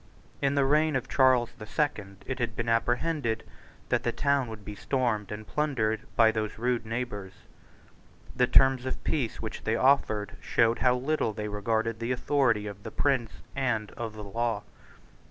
In 0.41 0.55
the 0.55 0.65
reign 0.65 0.95
of 0.95 1.07
Charles 1.07 1.51
the 1.59 1.67
Second, 1.67 2.25
it 2.25 2.39
had 2.39 2.55
been 2.55 2.67
apprehended 2.67 3.43
that 3.89 4.01
the 4.01 4.11
town 4.11 4.47
would 4.47 4.65
be 4.65 4.73
stormed 4.73 5.31
and 5.31 5.45
plundered 5.45 6.01
by 6.15 6.31
those 6.31 6.57
rude 6.57 6.87
neighbours. 6.87 7.33
The 8.35 8.47
terms 8.47 8.87
of 8.87 9.03
peace 9.03 9.43
which 9.43 9.63
they 9.63 9.75
offered 9.75 10.37
showed 10.41 10.79
how 10.79 10.95
little 10.95 11.33
they 11.33 11.47
regarded 11.49 11.99
the 11.99 12.11
authority 12.11 12.65
of 12.65 12.81
the 12.81 12.89
prince 12.89 13.29
and 13.55 13.91
of 13.91 14.13
the 14.13 14.23
law. 14.23 14.63